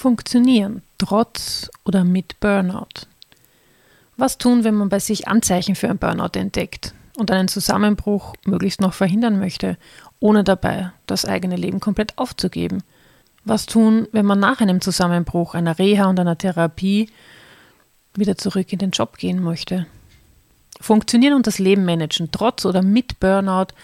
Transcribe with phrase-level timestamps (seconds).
[0.00, 3.04] Funktionieren trotz oder mit Burnout.
[4.16, 8.80] Was tun, wenn man bei sich Anzeichen für ein Burnout entdeckt und einen Zusammenbruch möglichst
[8.80, 9.76] noch verhindern möchte,
[10.18, 12.82] ohne dabei das eigene Leben komplett aufzugeben?
[13.44, 17.10] Was tun, wenn man nach einem Zusammenbruch, einer Reha und einer Therapie
[18.14, 19.86] wieder zurück in den Job gehen möchte?
[20.80, 23.74] Funktionieren und das Leben managen, trotz oder mit Burnout,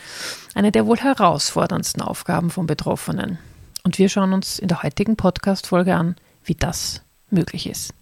[0.55, 3.39] eine der wohl herausforderndsten Aufgaben von Betroffenen.
[3.87, 7.95] Und wir schauen uns in der heutigen Podcast-Folge an, wie das möglich ist.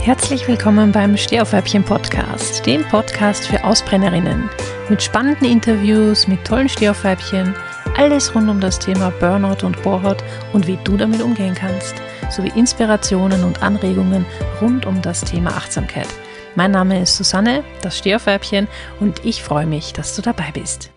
[0.00, 4.48] Herzlich willkommen beim Stehaufweibchen Podcast, dem Podcast für Ausbrennerinnen.
[4.88, 7.52] Mit spannenden Interviews, mit tollen Stehaufweibchen,
[7.96, 11.96] alles rund um das Thema Burnout und Bohrhaut und wie du damit umgehen kannst,
[12.30, 14.24] sowie Inspirationen und Anregungen
[14.60, 16.08] rund um das Thema Achtsamkeit.
[16.54, 18.68] Mein Name ist Susanne, das Stehaufweibchen,
[19.00, 20.92] und ich freue mich, dass du dabei bist.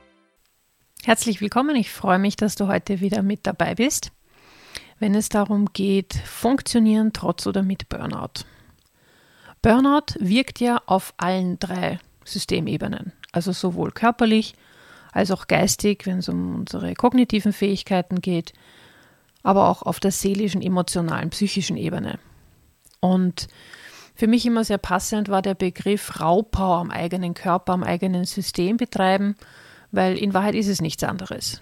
[1.04, 4.12] Herzlich willkommen, ich freue mich, dass du heute wieder mit dabei bist,
[5.00, 8.46] wenn es darum geht, funktionieren trotz oder mit Burnout.
[9.64, 14.54] Burnout wirkt ja auf allen drei Systemebenen, also sowohl körperlich
[15.12, 18.54] als auch geistig, wenn es um unsere kognitiven Fähigkeiten geht,
[19.42, 22.20] aber auch auf der seelischen, emotionalen, psychischen Ebene.
[23.00, 23.48] Und
[24.14, 28.78] für mich immer sehr passend war der Begriff Raubbau am eigenen Körper, am eigenen System
[28.78, 29.36] betreiben
[29.92, 31.62] weil in Wahrheit ist es nichts anderes.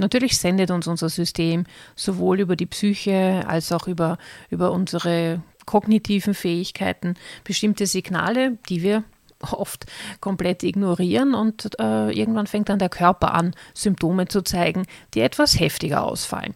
[0.00, 4.18] Natürlich sendet uns unser System sowohl über die Psyche als auch über,
[4.50, 7.14] über unsere kognitiven Fähigkeiten
[7.44, 9.04] bestimmte Signale, die wir
[9.52, 9.86] oft
[10.20, 15.60] komplett ignorieren und äh, irgendwann fängt dann der Körper an, Symptome zu zeigen, die etwas
[15.60, 16.54] heftiger ausfallen.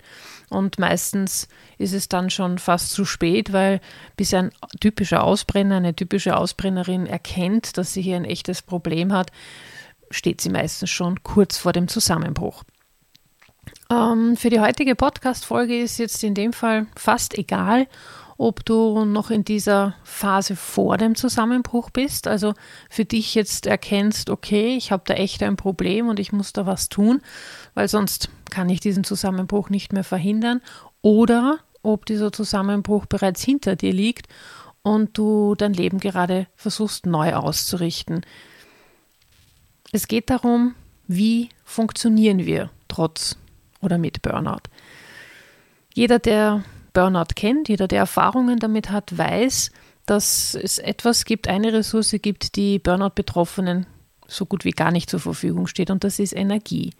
[0.49, 3.81] Und meistens ist es dann schon fast zu spät, weil
[4.17, 9.31] bis ein typischer Ausbrenner, eine typische Ausbrennerin erkennt, dass sie hier ein echtes Problem hat,
[10.11, 12.65] steht sie meistens schon kurz vor dem Zusammenbruch.
[13.91, 17.87] Ähm, für die heutige Podcast-Folge ist jetzt in dem Fall fast egal,
[18.37, 22.55] ob du noch in dieser Phase vor dem Zusammenbruch bist, also
[22.89, 26.65] für dich jetzt erkennst, okay, ich habe da echt ein Problem und ich muss da
[26.65, 27.21] was tun,
[27.75, 30.61] weil sonst kann ich diesen Zusammenbruch nicht mehr verhindern,
[31.03, 34.27] oder ob dieser Zusammenbruch bereits hinter dir liegt
[34.83, 38.23] und du dein Leben gerade versuchst neu auszurichten.
[39.93, 40.75] Es geht darum,
[41.07, 43.37] wie funktionieren wir trotz
[43.81, 44.69] oder mit Burnout.
[45.95, 49.71] Jeder, der Burnout kennt, jeder, der Erfahrungen damit hat, weiß,
[50.05, 53.87] dass es etwas gibt, eine Ressource gibt, die Burnout-Betroffenen
[54.27, 56.93] so gut wie gar nicht zur Verfügung steht, und das ist Energie.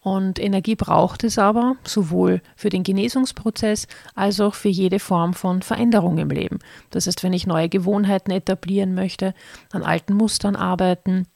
[0.00, 5.62] Und Energie braucht es aber sowohl für den Genesungsprozess als auch für jede Form von
[5.62, 6.58] Veränderung im Leben.
[6.90, 9.32] Das heißt, wenn ich neue Gewohnheiten etablieren möchte,
[9.70, 11.28] an alten Mustern arbeiten,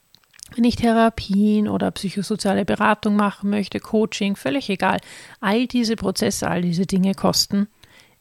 [0.55, 4.99] wenn ich Therapien oder psychosoziale Beratung machen möchte, Coaching, völlig egal.
[5.41, 7.69] All diese Prozesse, all diese Dinge kosten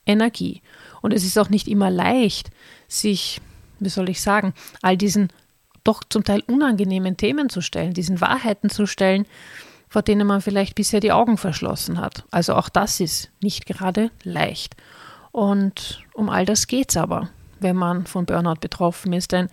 [0.05, 0.61] Energie.
[1.01, 2.49] Und es ist auch nicht immer leicht,
[2.87, 3.41] sich,
[3.79, 5.29] wie soll ich sagen, all diesen
[5.83, 9.25] doch zum Teil unangenehmen Themen zu stellen, diesen Wahrheiten zu stellen,
[9.87, 12.25] vor denen man vielleicht bisher die Augen verschlossen hat.
[12.31, 14.75] Also auch das ist nicht gerade leicht.
[15.31, 19.31] Und um all das geht es aber, wenn man von Burnout betroffen ist.
[19.31, 19.47] Denn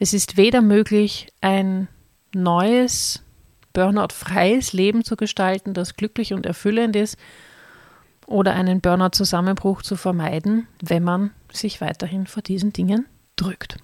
[0.00, 1.88] es ist weder möglich, ein
[2.36, 3.22] neues,
[3.72, 7.18] Burnout-freies Leben zu gestalten, das glücklich und erfüllend ist,
[8.26, 13.76] oder einen Burnout-Zusammenbruch zu vermeiden, wenn man sich weiterhin vor diesen Dingen drückt.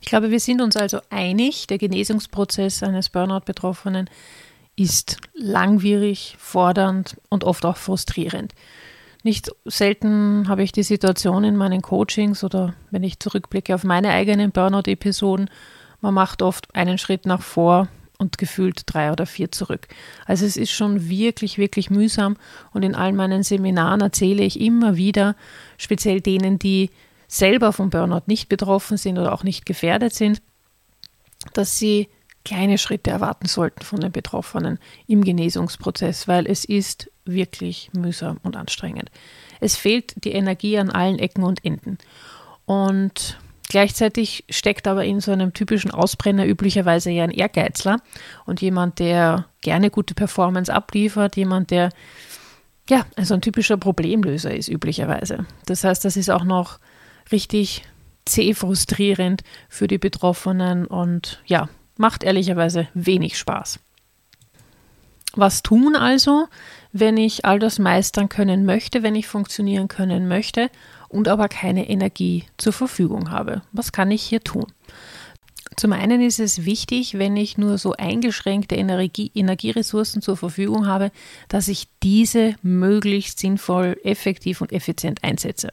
[0.00, 4.10] Ich glaube, wir sind uns also einig, der Genesungsprozess eines Burnout-Betroffenen
[4.76, 8.54] ist langwierig, fordernd und oft auch frustrierend.
[9.22, 14.10] Nicht selten habe ich die Situation in meinen Coachings oder wenn ich zurückblicke auf meine
[14.10, 15.48] eigenen Burnout-Episoden,
[16.04, 17.88] man macht oft einen Schritt nach vor
[18.18, 19.88] und gefühlt drei oder vier zurück.
[20.26, 22.36] Also es ist schon wirklich, wirklich mühsam
[22.72, 25.34] und in all meinen Seminaren erzähle ich immer wieder,
[25.78, 26.90] speziell denen, die
[27.26, 30.42] selber vom Burnout nicht betroffen sind oder auch nicht gefährdet sind,
[31.54, 32.10] dass sie
[32.44, 38.56] kleine Schritte erwarten sollten von den Betroffenen im Genesungsprozess, weil es ist wirklich mühsam und
[38.56, 39.10] anstrengend.
[39.58, 41.96] Es fehlt die Energie an allen Ecken und Enden.
[42.66, 43.38] Und
[43.68, 47.96] Gleichzeitig steckt aber in so einem typischen Ausbrenner üblicherweise ja ein Ehrgeizler
[48.44, 51.90] und jemand, der gerne gute Performance abliefert, jemand, der
[52.88, 55.46] ja, also ein typischer Problemlöser ist üblicherweise.
[55.64, 56.78] Das heißt, das ist auch noch
[57.32, 57.82] richtig
[58.26, 63.80] zäh frustrierend für die Betroffenen und ja, macht ehrlicherweise wenig Spaß.
[65.36, 66.46] Was tun also,
[66.92, 70.70] wenn ich all das meistern können möchte, wenn ich funktionieren können möchte
[71.14, 73.62] und aber keine Energie zur Verfügung habe.
[73.72, 74.66] Was kann ich hier tun?
[75.76, 81.10] Zum einen ist es wichtig, wenn ich nur so eingeschränkte Energie, Energieressourcen zur Verfügung habe,
[81.48, 85.72] dass ich diese möglichst sinnvoll, effektiv und effizient einsetze.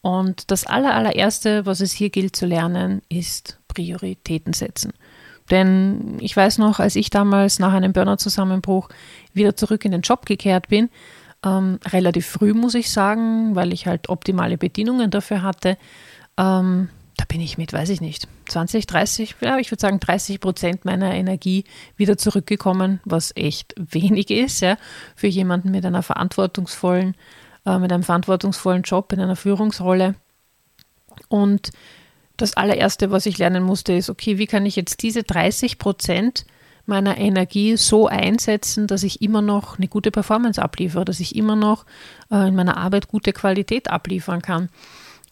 [0.00, 4.92] Und das allererste, was es hier gilt zu lernen, ist Prioritäten setzen.
[5.50, 8.88] Denn ich weiß noch, als ich damals nach einem Burnout-Zusammenbruch
[9.34, 10.88] wieder zurück in den Job gekehrt bin,
[11.44, 15.76] ähm, relativ früh muss ich sagen, weil ich halt optimale Bedingungen dafür hatte,
[16.36, 20.40] ähm, da bin ich mit, weiß ich nicht, 20, 30, ja, ich würde sagen 30
[20.40, 21.64] Prozent meiner Energie
[21.96, 24.76] wieder zurückgekommen, was echt wenig ist, ja,
[25.16, 27.14] für jemanden mit einer verantwortungsvollen,
[27.66, 30.14] äh, mit einem verantwortungsvollen Job in einer Führungsrolle.
[31.28, 31.70] Und
[32.38, 36.46] das allererste, was ich lernen musste, ist, okay, wie kann ich jetzt diese 30 Prozent
[36.90, 41.56] meiner Energie so einsetzen, dass ich immer noch eine gute Performance abliefere, dass ich immer
[41.56, 41.86] noch
[42.30, 44.68] äh, in meiner Arbeit gute Qualität abliefern kann.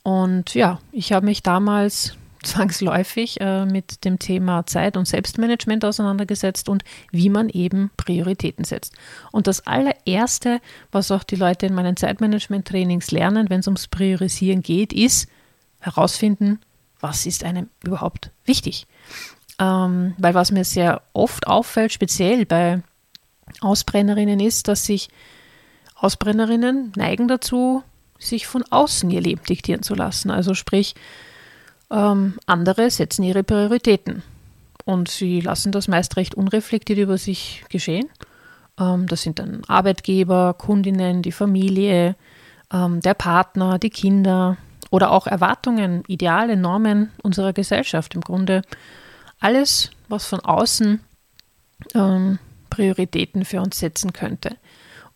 [0.03, 6.69] Und ja, ich habe mich damals zwangsläufig äh, mit dem Thema Zeit- und Selbstmanagement auseinandergesetzt
[6.69, 8.95] und wie man eben Prioritäten setzt.
[9.33, 10.61] Und das allererste,
[10.93, 15.29] was auch die Leute in meinen Zeitmanagement-Trainings lernen, wenn es ums Priorisieren geht, ist
[15.81, 16.61] herausfinden,
[17.01, 18.87] was ist einem überhaupt wichtig.
[19.59, 22.83] Ähm, weil was mir sehr oft auffällt, speziell bei
[23.61, 25.09] Ausbrennerinnen, ist, dass sich
[25.97, 27.83] Ausbrennerinnen neigen dazu,
[28.19, 30.31] sich von außen ihr Leben diktieren zu lassen.
[30.31, 30.95] Also sprich,
[31.91, 34.23] ähm, andere setzen ihre Prioritäten
[34.85, 38.09] und sie lassen das meist recht unreflektiert über sich geschehen.
[38.79, 42.17] Ähm, das sind dann Arbeitgeber, Kundinnen, die Familie,
[42.73, 44.57] ähm, der Partner, die Kinder
[44.91, 48.15] oder auch Erwartungen, Ideale, Normen unserer Gesellschaft.
[48.15, 48.63] Im Grunde
[49.41, 51.01] alles, was von außen
[51.95, 52.39] ähm,
[52.71, 54.57] Prioritäten für uns setzen könnte.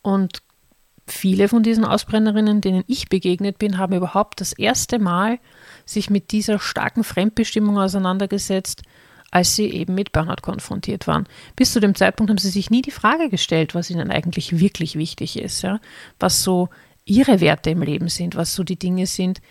[0.01, 0.41] Und
[1.07, 5.39] viele von diesen Ausbrennerinnen, denen ich begegnet bin, haben überhaupt das erste Mal
[5.85, 8.83] sich mit dieser starken Fremdbestimmung auseinandergesetzt,
[9.31, 11.27] als sie eben mit Burnout konfrontiert waren.
[11.55, 14.95] Bis zu dem Zeitpunkt haben sie sich nie die Frage gestellt, was ihnen eigentlich wirklich
[14.95, 15.79] wichtig ist, ja?
[16.19, 16.69] was so
[17.05, 19.41] ihre Werte im Leben sind, was so die Dinge sind,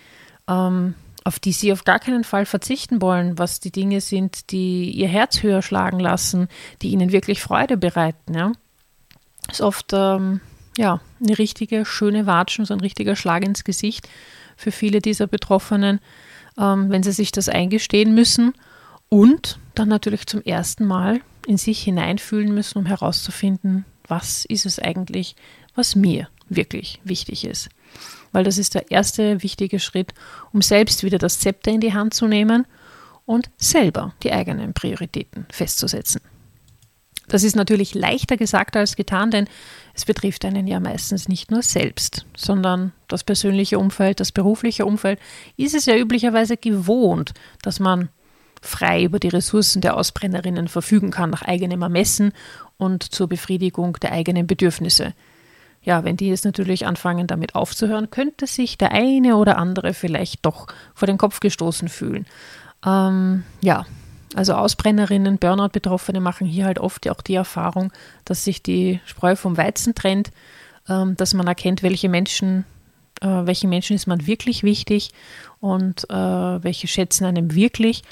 [0.48, 4.90] ähm, auf die sie auf gar keinen Fall verzichten wollen, was die Dinge sind, die
[4.90, 6.48] ihr Herz höher schlagen lassen,
[6.82, 8.34] die ihnen wirklich Freude bereiten.
[8.34, 8.52] Ja?
[9.50, 10.40] Ist oft ähm,
[10.76, 14.08] ja, eine richtige schöne Watschen, so ein richtiger Schlag ins Gesicht
[14.56, 16.00] für viele dieser Betroffenen,
[16.58, 18.54] ähm, wenn sie sich das eingestehen müssen
[19.08, 24.78] und dann natürlich zum ersten Mal in sich hineinfühlen müssen, um herauszufinden, was ist es
[24.78, 25.36] eigentlich,
[25.74, 27.68] was mir wirklich wichtig ist.
[28.32, 30.14] Weil das ist der erste wichtige Schritt,
[30.52, 32.66] um selbst wieder das Zepter in die Hand zu nehmen
[33.26, 36.20] und selber die eigenen Prioritäten festzusetzen.
[37.28, 39.48] Das ist natürlich leichter gesagt als getan, denn
[39.94, 45.18] es betrifft einen ja meistens nicht nur selbst, sondern das persönliche Umfeld, das berufliche Umfeld
[45.56, 47.32] ist es ja üblicherweise gewohnt,
[47.62, 48.08] dass man
[48.60, 52.32] frei über die Ressourcen der Ausbrennerinnen verfügen kann, nach eigenem Ermessen
[52.76, 55.14] und zur Befriedigung der eigenen Bedürfnisse.
[55.84, 60.46] Ja, wenn die jetzt natürlich anfangen, damit aufzuhören, könnte sich der eine oder andere vielleicht
[60.46, 62.26] doch vor den Kopf gestoßen fühlen.
[62.84, 63.84] Ähm, ja,
[64.34, 67.92] also Ausbrennerinnen, Burnout-Betroffene machen hier halt oft auch die Erfahrung,
[68.24, 70.30] dass sich die Spreu vom Weizen trennt,
[70.88, 72.64] ähm, dass man erkennt, welche Menschen,
[73.20, 75.10] äh, welchen Menschen ist man wirklich wichtig
[75.60, 78.02] und äh, welche schätzen einem wirklich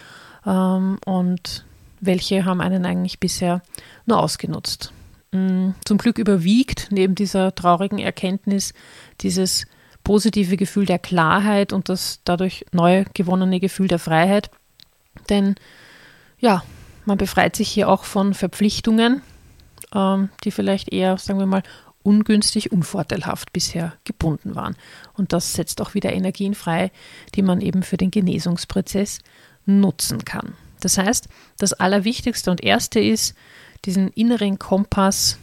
[0.45, 1.65] ähm, und
[2.01, 3.63] welche haben einen eigentlich bisher
[4.07, 4.93] nur ausgenutzt.
[5.33, 8.75] Zum Glück überwiegt neben dieser traurigen Erkenntnis
[9.21, 9.67] dieses
[10.03, 14.51] positive Gefühl der Klarheit und das dadurch neu gewonnene Gefühl der Freiheit.
[15.29, 15.55] Denn
[16.39, 16.65] ja,
[17.05, 19.23] man befreit sich hier auch von Verpflichtungen,
[19.95, 21.63] ähm, die vielleicht eher, sagen wir mal,
[22.03, 24.75] ungünstig, unvorteilhaft bisher gebunden waren.
[25.15, 26.91] Und das setzt auch wieder Energien frei,
[27.35, 29.21] die man eben für den Genesungsprozess
[29.67, 30.55] nutzen kann.
[30.81, 31.29] Das heißt,
[31.59, 33.35] das Allerwichtigste und Erste ist,
[33.85, 35.39] diesen inneren Kompass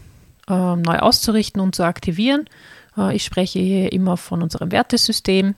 [0.48, 2.46] äh, neu auszurichten und zu aktivieren.
[2.98, 5.56] Äh, ich spreche hier immer von unserem Wertesystem,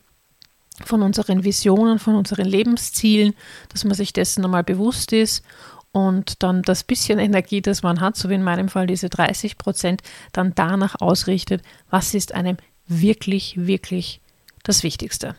[0.86, 3.34] von unseren Visionen, von unseren Lebenszielen,
[3.70, 5.44] dass man sich dessen einmal bewusst ist
[5.92, 9.58] und dann das bisschen Energie, das man hat, so wie in meinem Fall diese 30
[9.58, 12.58] Prozent, dann danach ausrichtet, was ist einem
[12.88, 14.22] wirklich, wirklich
[14.64, 15.36] das Wichtigste.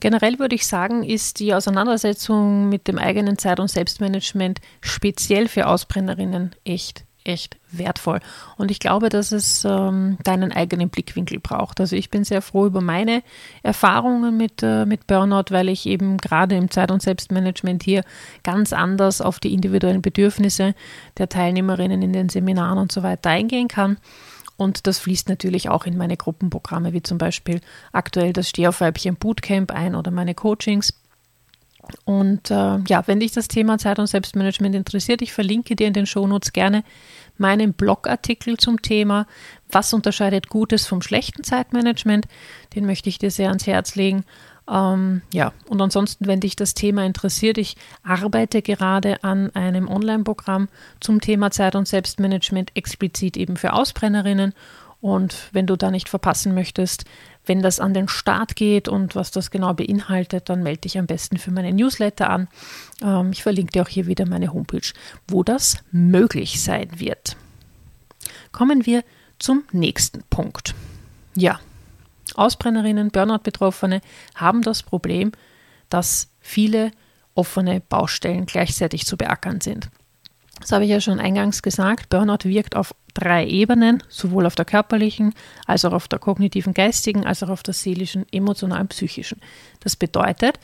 [0.00, 5.66] Generell würde ich sagen, ist die Auseinandersetzung mit dem eigenen Zeit- und Selbstmanagement speziell für
[5.66, 8.20] Ausbrennerinnen echt echt wertvoll.
[8.56, 11.80] Und ich glaube, dass es ähm, deinen eigenen Blickwinkel braucht.
[11.80, 13.22] Also ich bin sehr froh über meine
[13.62, 18.04] Erfahrungen mit, äh, mit Burnout, weil ich eben gerade im Zeit- und Selbstmanagement hier
[18.42, 20.74] ganz anders auf die individuellen Bedürfnisse
[21.18, 23.98] der Teilnehmerinnen in den Seminaren und so weiter eingehen kann.
[24.60, 27.62] Und das fließt natürlich auch in meine Gruppenprogramme, wie zum Beispiel
[27.92, 30.92] aktuell das Stehaufweibchen Bootcamp ein oder meine Coachings.
[32.04, 35.94] Und äh, ja, wenn dich das Thema Zeit- und Selbstmanagement interessiert, ich verlinke dir in
[35.94, 36.84] den Shownotes gerne
[37.38, 39.26] meinen Blogartikel zum Thema,
[39.70, 42.26] was unterscheidet gutes vom schlechten Zeitmanagement.
[42.74, 44.24] Den möchte ich dir sehr ans Herz legen.
[44.70, 50.68] Ähm, ja, und ansonsten, wenn dich das Thema interessiert, ich arbeite gerade an einem Online-Programm
[51.00, 54.54] zum Thema Zeit- und Selbstmanagement, explizit eben für Ausbrennerinnen.
[55.00, 57.04] Und wenn du da nicht verpassen möchtest,
[57.46, 61.06] wenn das an den Start geht und was das genau beinhaltet, dann melde dich am
[61.06, 62.48] besten für meine Newsletter an.
[63.02, 64.92] Ähm, ich verlinke dir auch hier wieder meine Homepage,
[65.26, 67.36] wo das möglich sein wird.
[68.52, 69.02] Kommen wir
[69.38, 70.74] zum nächsten Punkt.
[71.34, 71.60] Ja,
[72.40, 74.00] Ausbrennerinnen, Burnout-Betroffene
[74.34, 75.32] haben das Problem,
[75.88, 76.90] dass viele
[77.34, 79.90] offene Baustellen gleichzeitig zu beackern sind.
[80.60, 82.10] Das habe ich ja schon eingangs gesagt.
[82.10, 85.34] Burnout wirkt auf drei Ebenen, sowohl auf der körperlichen,
[85.66, 89.40] als auch auf der kognitiven, geistigen, als auch auf der seelischen, emotionalen, psychischen.
[89.80, 90.60] Das bedeutet,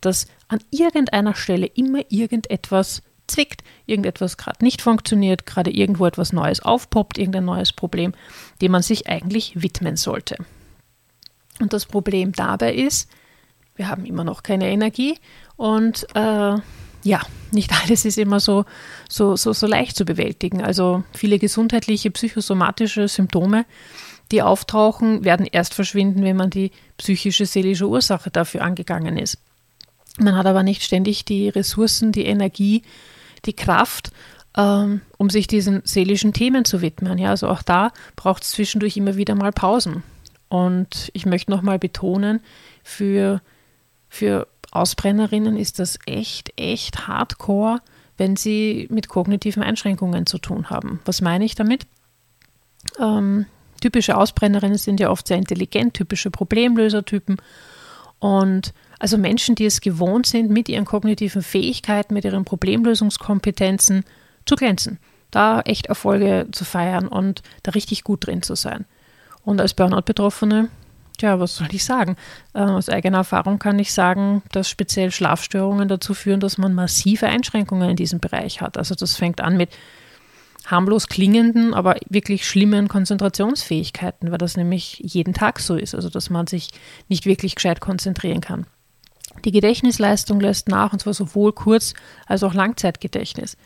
[0.00, 6.60] dass an irgendeiner Stelle immer irgendetwas zwickt, irgendetwas gerade nicht funktioniert, gerade irgendwo etwas Neues
[6.60, 8.14] aufpoppt, irgendein neues Problem,
[8.60, 10.36] dem man sich eigentlich widmen sollte.
[11.60, 13.08] Und das Problem dabei ist,
[13.76, 15.16] wir haben immer noch keine Energie
[15.56, 16.56] und äh,
[17.04, 17.20] ja,
[17.52, 18.64] nicht alles ist immer so,
[19.08, 20.62] so, so, so leicht zu bewältigen.
[20.62, 23.64] Also viele gesundheitliche, psychosomatische Symptome,
[24.30, 29.38] die auftauchen, werden erst verschwinden, wenn man die psychische, seelische Ursache dafür angegangen ist.
[30.18, 32.82] Man hat aber nicht ständig die Ressourcen, die Energie,
[33.44, 34.10] die Kraft,
[34.56, 37.16] ähm, um sich diesen seelischen Themen zu widmen.
[37.18, 40.02] Ja, also auch da braucht es zwischendurch immer wieder mal Pausen.
[40.48, 42.40] Und ich möchte nochmal betonen,
[42.82, 43.42] für,
[44.08, 47.80] für Ausbrennerinnen ist das echt, echt hardcore,
[48.16, 51.00] wenn sie mit kognitiven Einschränkungen zu tun haben.
[51.04, 51.86] Was meine ich damit?
[52.98, 53.46] Ähm,
[53.80, 57.36] typische Ausbrennerinnen sind ja oft sehr intelligent, typische Problemlösertypen.
[58.18, 64.04] Und also Menschen, die es gewohnt sind, mit ihren kognitiven Fähigkeiten, mit ihren Problemlösungskompetenzen
[64.44, 64.98] zu glänzen,
[65.30, 68.86] da echt Erfolge zu feiern und da richtig gut drin zu sein.
[69.48, 70.68] Und als Burnout-Betroffene
[71.20, 72.16] ja, was soll ich sagen?
[72.52, 77.26] Äh, aus eigener Erfahrung kann ich sagen, dass speziell Schlafstörungen dazu führen, dass man massive
[77.26, 78.76] Einschränkungen in diesem Bereich hat.
[78.76, 79.70] Also das fängt an mit
[80.66, 86.30] harmlos klingenden, aber wirklich schlimmen Konzentrationsfähigkeiten, weil das nämlich jeden Tag so ist, also dass
[86.30, 86.68] man sich
[87.08, 88.66] nicht wirklich gescheit konzentrieren kann.
[89.44, 91.94] Die Gedächtnisleistung lässt nach, und zwar sowohl Kurz-
[92.26, 93.56] als auch Langzeitgedächtnis.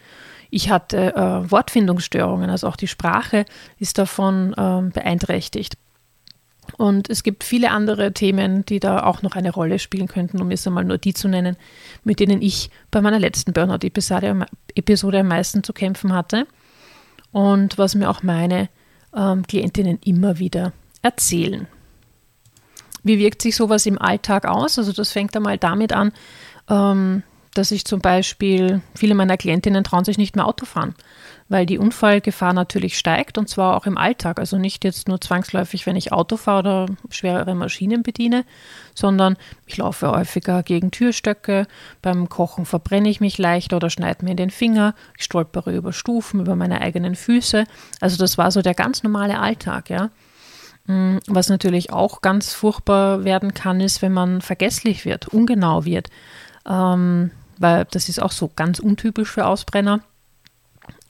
[0.54, 3.46] Ich hatte äh, Wortfindungsstörungen, also auch die Sprache
[3.78, 5.78] ist davon äh, beeinträchtigt.
[6.76, 10.50] Und es gibt viele andere Themen, die da auch noch eine Rolle spielen könnten, um
[10.50, 11.56] jetzt einmal nur die zu nennen,
[12.04, 16.46] mit denen ich bei meiner letzten Burnout-Episode am meisten zu kämpfen hatte
[17.30, 18.68] und was mir auch meine
[19.16, 21.66] ähm, Klientinnen immer wieder erzählen.
[23.02, 24.78] Wie wirkt sich sowas im Alltag aus?
[24.78, 26.12] Also das fängt einmal damit an,
[26.68, 27.22] ähm,
[27.54, 30.94] dass ich zum Beispiel, viele meiner Klientinnen trauen sich nicht mehr Auto fahren,
[31.48, 34.38] weil die Unfallgefahr natürlich steigt und zwar auch im Alltag.
[34.38, 38.44] Also nicht jetzt nur zwangsläufig, wenn ich Auto fahre oder schwerere Maschinen bediene,
[38.94, 41.66] sondern ich laufe häufiger gegen Türstöcke,
[42.00, 46.40] beim Kochen verbrenne ich mich leichter oder schneide mir den Finger, ich stolpere über Stufen,
[46.40, 47.64] über meine eigenen Füße.
[48.00, 50.10] Also das war so der ganz normale Alltag, ja.
[50.86, 56.08] Mm, was natürlich auch ganz furchtbar werden kann, ist, wenn man vergesslich wird, ungenau wird.
[56.66, 60.00] Ähm, weil das ist auch so ganz untypisch für Ausbrenner.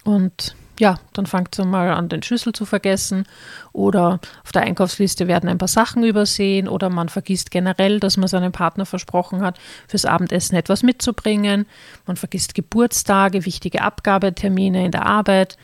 [0.04, 3.24] Und ja, dann fangt es mal an, den Schlüssel zu vergessen
[3.72, 8.26] oder auf der Einkaufsliste werden ein paar Sachen übersehen oder man vergisst generell, dass man
[8.26, 11.66] seinem Partner versprochen hat, fürs Abendessen etwas mitzubringen.
[12.06, 15.56] Man vergisst Geburtstage, wichtige Abgabetermine in der Arbeit.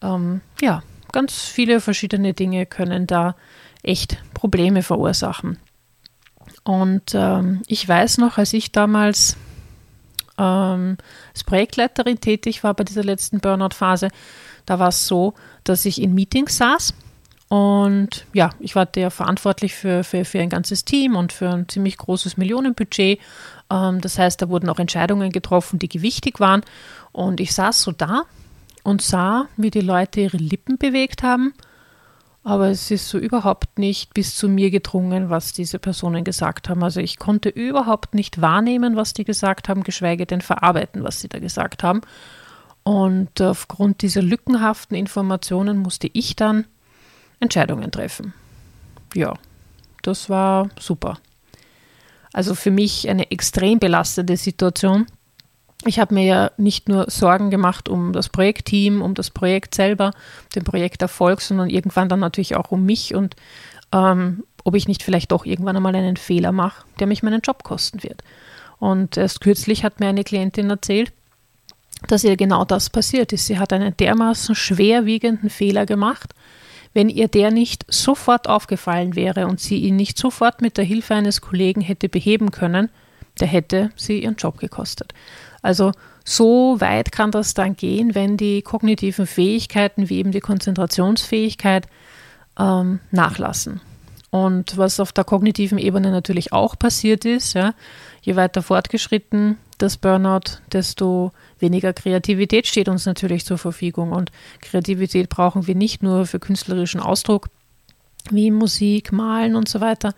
[0.00, 3.34] Ähm, ja, ganz viele verschiedene Dinge können da
[3.82, 5.58] echt Probleme verursachen.
[6.64, 9.36] Und ähm, ich weiß noch, als ich damals
[10.42, 10.96] ähm,
[11.32, 14.08] als Projektleiterin tätig war bei dieser letzten Burnout-Phase,
[14.66, 15.34] da war es so,
[15.64, 16.94] dass ich in Meetings saß
[17.52, 21.68] und ja, ich war der verantwortlich für, für, für ein ganzes Team und für ein
[21.68, 23.20] ziemlich großes Millionenbudget.
[23.70, 26.62] Ähm, das heißt, da wurden auch Entscheidungen getroffen, die gewichtig waren.
[27.12, 28.22] Und ich saß so da
[28.84, 31.52] und sah, wie die Leute ihre Lippen bewegt haben
[32.44, 36.82] aber es ist so überhaupt nicht bis zu mir gedrungen, was diese Personen gesagt haben.
[36.82, 41.28] Also ich konnte überhaupt nicht wahrnehmen, was die gesagt haben, geschweige denn verarbeiten, was sie
[41.28, 42.00] da gesagt haben.
[42.82, 46.66] Und aufgrund dieser lückenhaften Informationen musste ich dann
[47.38, 48.34] Entscheidungen treffen.
[49.14, 49.34] Ja,
[50.02, 51.18] das war super.
[52.32, 55.06] Also für mich eine extrem belastende Situation
[55.84, 60.12] ich habe mir ja nicht nur Sorgen gemacht um das Projektteam, um das Projekt selber,
[60.54, 63.36] den Projekterfolg, sondern irgendwann dann natürlich auch um mich und
[63.92, 67.64] ähm, ob ich nicht vielleicht doch irgendwann einmal einen Fehler mache, der mich meinen Job
[67.64, 68.22] kosten wird.
[68.78, 71.12] Und erst kürzlich hat mir eine Klientin erzählt,
[72.08, 73.46] dass ihr genau das passiert ist.
[73.46, 76.34] Sie hat einen dermaßen schwerwiegenden Fehler gemacht.
[76.94, 81.14] Wenn ihr der nicht sofort aufgefallen wäre und sie ihn nicht sofort mit der Hilfe
[81.14, 82.90] eines Kollegen hätte beheben können,
[83.40, 85.14] der hätte sie ihren Job gekostet.
[85.62, 85.92] Also
[86.24, 91.86] so weit kann das dann gehen, wenn die kognitiven Fähigkeiten wie eben die Konzentrationsfähigkeit
[92.58, 93.80] ähm, nachlassen.
[94.30, 97.74] Und was auf der kognitiven Ebene natürlich auch passiert ist, ja,
[98.22, 104.12] je weiter fortgeschritten das Burnout, desto weniger Kreativität steht uns natürlich zur Verfügung.
[104.12, 107.48] Und Kreativität brauchen wir nicht nur für künstlerischen Ausdruck,
[108.30, 110.14] wie Musik, Malen und so weiter,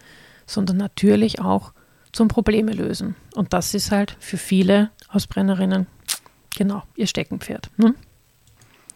[0.46, 1.72] sondern natürlich auch
[2.14, 3.16] zum Probleme lösen.
[3.35, 5.87] Und das ist halt für viele Ausbrennerinnen
[6.56, 7.71] genau ihr Steckenpferd.
[7.76, 7.94] Ne?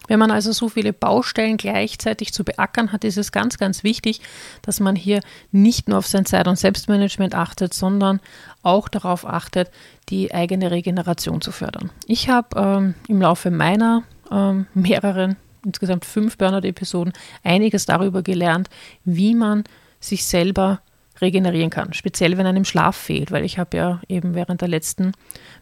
[0.07, 4.23] Wenn man also so viele Baustellen gleichzeitig zu beackern hat, ist es ganz, ganz wichtig,
[4.63, 5.21] dass man hier
[5.53, 8.21] nicht nur auf sein Zeit- und Selbstmanagement achtet, sondern
[8.63, 9.71] auch darauf achtet,
[10.09, 11.91] die eigene Regeneration zu fördern.
[12.07, 17.13] Ich habe ähm, im Laufe meiner ähm, mehreren, insgesamt fünf Burnout-Episoden,
[17.45, 18.71] einiges darüber gelernt,
[19.05, 19.65] wie man
[20.01, 20.81] sich selber
[21.21, 21.93] regenerieren kann.
[21.93, 25.13] Speziell, wenn einem Schlaf fehlt, weil ich habe ja eben während der letzten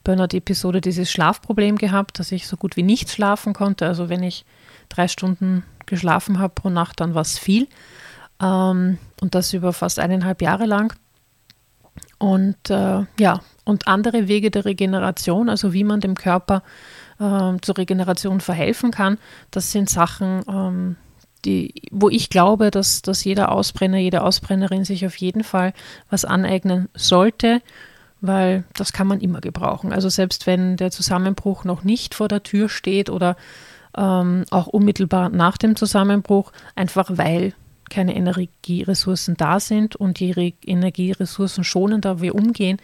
[0.05, 3.87] Burnout-Episode dieses Schlafproblem gehabt, dass ich so gut wie nicht schlafen konnte.
[3.87, 4.45] Also wenn ich
[4.89, 7.69] drei Stunden geschlafen habe pro Nacht, dann war es viel.
[8.41, 10.95] Ähm, und das über fast eineinhalb Jahre lang.
[12.19, 16.63] Und äh, ja, und andere Wege der Regeneration, also wie man dem Körper
[17.19, 19.19] äh, zur Regeneration verhelfen kann,
[19.51, 20.97] das sind Sachen, ähm,
[21.47, 25.73] die, wo ich glaube, dass, dass jeder Ausbrenner, jede Ausbrennerin sich auf jeden Fall
[26.11, 27.63] was aneignen sollte,
[28.21, 29.93] weil das kann man immer gebrauchen.
[29.93, 33.37] Also selbst wenn der Zusammenbruch noch nicht vor der Tür steht oder
[33.97, 37.55] ähm, auch unmittelbar nach dem Zusammenbruch, einfach weil
[37.89, 42.79] keine Energieressourcen da sind und je Energieressourcen schonender wir umgehen,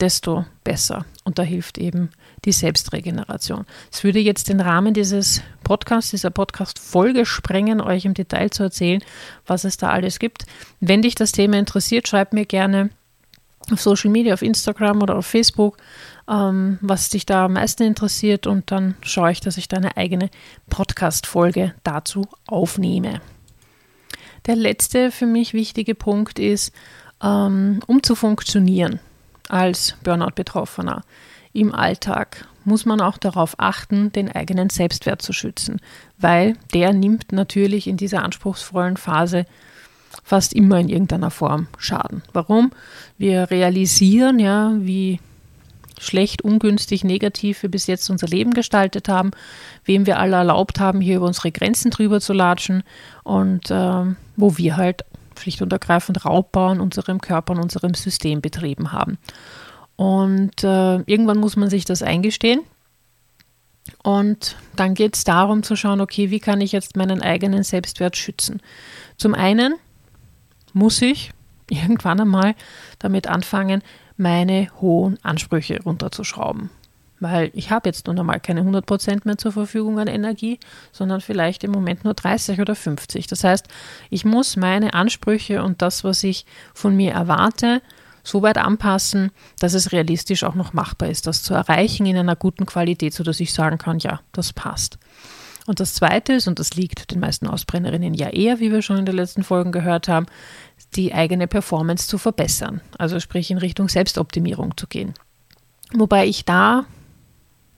[0.00, 1.04] desto besser.
[1.28, 2.08] Und da hilft eben
[2.46, 3.66] die Selbstregeneration.
[3.92, 9.04] Es würde jetzt den Rahmen dieses Podcasts, dieser Podcast-Folge sprengen, euch im Detail zu erzählen,
[9.46, 10.46] was es da alles gibt.
[10.80, 12.88] Wenn dich das Thema interessiert, schreib mir gerne
[13.70, 15.76] auf Social Media, auf Instagram oder auf Facebook,
[16.30, 19.98] ähm, was dich da am meisten interessiert und dann schaue ich, dass ich da eine
[19.98, 20.30] eigene
[20.70, 23.20] Podcast-Folge dazu aufnehme.
[24.46, 26.72] Der letzte für mich wichtige Punkt ist,
[27.22, 28.98] ähm, um zu funktionieren
[29.48, 31.02] als Burnout-Betroffener
[31.52, 35.80] im Alltag muss man auch darauf achten, den eigenen Selbstwert zu schützen,
[36.18, 39.46] weil der nimmt natürlich in dieser anspruchsvollen Phase
[40.22, 42.22] fast immer in irgendeiner Form Schaden.
[42.32, 42.70] Warum?
[43.16, 45.20] Wir realisieren ja, wie
[45.98, 49.32] schlecht, ungünstig, negativ wir bis jetzt unser Leben gestaltet haben,
[49.84, 52.84] wem wir alle erlaubt haben, hier über unsere Grenzen drüber zu latschen
[53.24, 54.04] und äh,
[54.36, 55.04] wo wir halt
[55.38, 59.18] schlicht und ergreifend Raubbau an unserem Körper und unserem System betrieben haben.
[59.96, 62.60] Und äh, irgendwann muss man sich das eingestehen.
[64.02, 68.16] Und dann geht es darum zu schauen, okay, wie kann ich jetzt meinen eigenen Selbstwert
[68.16, 68.60] schützen?
[69.16, 69.74] Zum einen
[70.72, 71.32] muss ich
[71.70, 72.54] irgendwann einmal
[72.98, 73.82] damit anfangen,
[74.16, 76.70] meine hohen Ansprüche runterzuschrauben.
[77.20, 80.60] Weil ich habe jetzt nun einmal keine 100% mehr zur Verfügung an Energie,
[80.92, 83.26] sondern vielleicht im Moment nur 30 oder 50.
[83.26, 83.66] Das heißt,
[84.10, 87.82] ich muss meine Ansprüche und das, was ich von mir erwarte,
[88.22, 92.36] so weit anpassen, dass es realistisch auch noch machbar ist, das zu erreichen in einer
[92.36, 94.98] guten Qualität, sodass ich sagen kann, ja, das passt.
[95.66, 98.96] Und das Zweite ist, und das liegt den meisten Ausbrennerinnen ja eher, wie wir schon
[98.96, 100.26] in den letzten Folgen gehört haben,
[100.94, 102.80] die eigene Performance zu verbessern.
[102.96, 105.12] Also sprich in Richtung Selbstoptimierung zu gehen.
[105.92, 106.86] Wobei ich da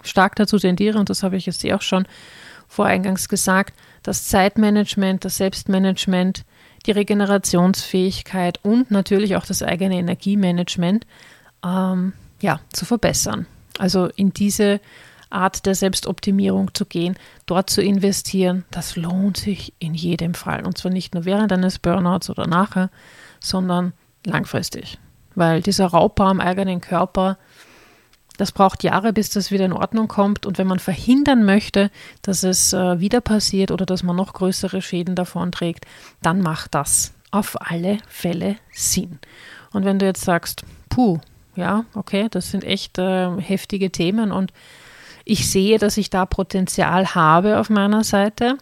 [0.02, 2.06] stark dazu tendiere, und das habe ich jetzt eh auch schon
[2.68, 6.44] voreingangs gesagt, das Zeitmanagement, das Selbstmanagement,
[6.86, 11.06] die Regenerationsfähigkeit und natürlich auch das eigene Energiemanagement
[11.64, 13.46] ähm, ja, zu verbessern.
[13.78, 14.80] Also in diese
[15.30, 20.66] Art der Selbstoptimierung zu gehen, dort zu investieren, das lohnt sich in jedem Fall.
[20.66, 22.90] Und zwar nicht nur während eines Burnouts oder nachher,
[23.38, 23.92] sondern
[24.24, 24.98] langfristig.
[25.34, 27.38] Weil dieser Raubbau am eigenen Körper,
[28.40, 30.46] das braucht Jahre, bis das wieder in Ordnung kommt.
[30.46, 31.90] Und wenn man verhindern möchte,
[32.22, 35.84] dass es äh, wieder passiert oder dass man noch größere Schäden davon trägt,
[36.22, 39.18] dann macht das auf alle Fälle Sinn.
[39.72, 41.18] Und wenn du jetzt sagst, puh,
[41.54, 44.54] ja, okay, das sind echt äh, heftige Themen und
[45.26, 48.56] ich sehe, dass ich da Potenzial habe auf meiner Seite,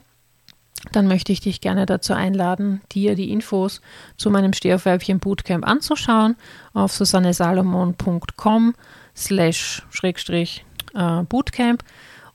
[0.90, 3.80] dann möchte ich dich gerne dazu einladen, dir die Infos
[4.16, 6.34] zu meinem Stehaufweibchen Bootcamp anzuschauen
[6.74, 8.74] auf susannesalomon.com
[9.18, 11.82] slash schrägstrich äh, Bootcamp.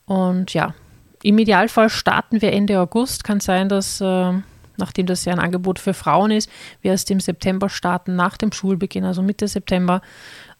[0.06, 0.74] Und ja,
[1.22, 3.24] im Idealfall starten wir Ende August.
[3.24, 4.32] Kann sein, dass äh,
[4.76, 6.50] nachdem das ja ein Angebot für Frauen ist,
[6.82, 10.02] wir erst im September starten, nach dem Schulbeginn, also Mitte September,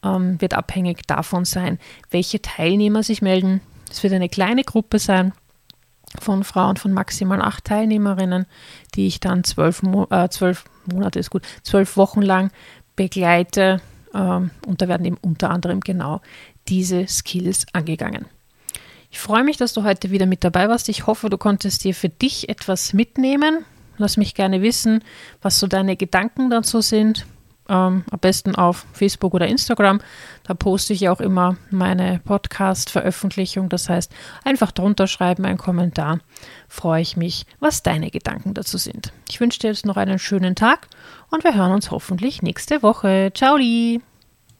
[0.04, 1.78] ähm, wird abhängig davon sein,
[2.10, 3.60] welche Teilnehmer sich melden.
[3.90, 5.32] Es wird eine kleine Gruppe sein
[6.20, 8.46] von Frauen, von maximal acht Teilnehmerinnen,
[8.94, 12.50] die ich dann zwölf, Mo äh, zwölf Monate ist gut, zwölf Wochen lang
[12.94, 13.80] begleite.
[14.14, 16.20] Ähm, und da werden eben unter anderem genau
[16.68, 18.26] diese Skills angegangen.
[19.10, 20.88] Ich freue mich, dass du heute wieder mit dabei warst.
[20.88, 23.64] Ich hoffe, du konntest dir für dich etwas mitnehmen.
[23.96, 25.04] Lass mich gerne wissen,
[25.40, 27.26] was so deine Gedanken dazu sind.
[27.68, 30.00] Ähm, am besten auf Facebook oder Instagram.
[30.46, 33.68] Da poste ich auch immer meine Podcast-Veröffentlichung.
[33.68, 34.12] Das heißt,
[34.44, 36.20] einfach drunter schreiben, einen Kommentar.
[36.68, 39.12] Freue ich mich, was deine Gedanken dazu sind.
[39.30, 40.88] Ich wünsche dir jetzt noch einen schönen Tag
[41.30, 43.32] und wir hören uns hoffentlich nächste Woche.
[43.34, 43.56] Ciao!